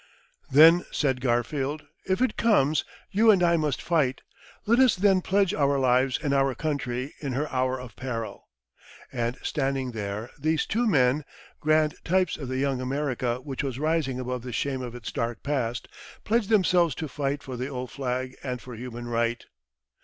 [0.49, 4.21] Then said Garfield, "If it comes, you and I must fight;
[4.65, 8.47] let us then pledge our lives to our country in her hour of peril."
[9.13, 11.23] And standing there, these two men,
[11.59, 15.43] grand types of the Young America which was rising above the shame of its dark
[15.43, 15.87] past,
[16.23, 19.45] pledged themselves to fight for the old flag and for human right.